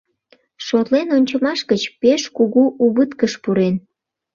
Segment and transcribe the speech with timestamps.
[0.65, 3.75] Шотлен ончымаш гыч пеш кугу убыткыш пурен...